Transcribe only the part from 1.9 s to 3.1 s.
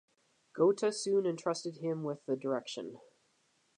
with the direction.